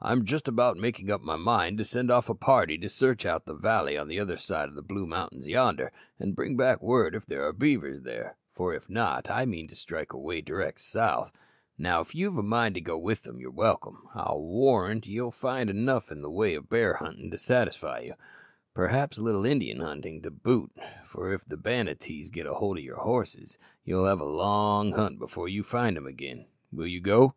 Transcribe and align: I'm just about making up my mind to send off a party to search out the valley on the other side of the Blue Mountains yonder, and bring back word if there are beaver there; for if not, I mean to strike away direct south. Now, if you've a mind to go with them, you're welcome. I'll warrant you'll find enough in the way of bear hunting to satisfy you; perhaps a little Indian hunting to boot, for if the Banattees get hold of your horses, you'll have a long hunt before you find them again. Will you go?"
I'm 0.00 0.24
just 0.24 0.48
about 0.48 0.78
making 0.78 1.10
up 1.10 1.20
my 1.20 1.36
mind 1.36 1.76
to 1.76 1.84
send 1.84 2.10
off 2.10 2.30
a 2.30 2.34
party 2.34 2.78
to 2.78 2.88
search 2.88 3.26
out 3.26 3.44
the 3.44 3.52
valley 3.52 3.98
on 3.98 4.08
the 4.08 4.18
other 4.18 4.38
side 4.38 4.70
of 4.70 4.74
the 4.74 4.80
Blue 4.80 5.06
Mountains 5.06 5.46
yonder, 5.46 5.92
and 6.18 6.34
bring 6.34 6.56
back 6.56 6.82
word 6.82 7.14
if 7.14 7.26
there 7.26 7.44
are 7.46 7.52
beaver 7.52 7.98
there; 7.98 8.38
for 8.54 8.72
if 8.72 8.88
not, 8.88 9.28
I 9.28 9.44
mean 9.44 9.68
to 9.68 9.76
strike 9.76 10.14
away 10.14 10.40
direct 10.40 10.80
south. 10.80 11.32
Now, 11.76 12.00
if 12.00 12.14
you've 12.14 12.38
a 12.38 12.42
mind 12.42 12.76
to 12.76 12.80
go 12.80 12.96
with 12.96 13.24
them, 13.24 13.40
you're 13.40 13.50
welcome. 13.50 14.08
I'll 14.14 14.40
warrant 14.40 15.06
you'll 15.06 15.30
find 15.32 15.68
enough 15.68 16.10
in 16.10 16.22
the 16.22 16.30
way 16.30 16.54
of 16.54 16.70
bear 16.70 16.94
hunting 16.94 17.30
to 17.32 17.36
satisfy 17.36 17.98
you; 18.06 18.14
perhaps 18.72 19.18
a 19.18 19.22
little 19.22 19.44
Indian 19.44 19.80
hunting 19.80 20.22
to 20.22 20.30
boot, 20.30 20.72
for 21.04 21.34
if 21.34 21.44
the 21.44 21.58
Banattees 21.58 22.30
get 22.30 22.46
hold 22.46 22.78
of 22.78 22.84
your 22.84 22.96
horses, 23.00 23.58
you'll 23.84 24.06
have 24.06 24.22
a 24.22 24.24
long 24.24 24.92
hunt 24.92 25.18
before 25.18 25.46
you 25.46 25.62
find 25.62 25.98
them 25.98 26.06
again. 26.06 26.46
Will 26.72 26.86
you 26.86 27.02
go?" 27.02 27.34